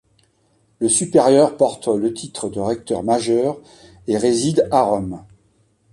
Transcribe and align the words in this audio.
Le 0.79 0.89
supérieur 0.89 1.57
porte 1.57 1.87
le 1.87 2.11
titre 2.11 2.49
de 2.49 2.59
recteur 2.59 3.03
majeur 3.03 3.61
et 4.07 4.17
réside 4.17 4.67
à 4.71 4.81
Rome. 4.81 5.23